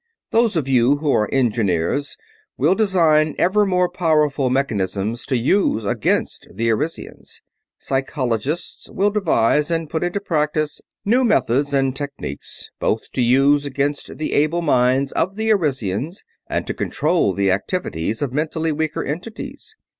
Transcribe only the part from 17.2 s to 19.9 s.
the activities of mentally weaker entities.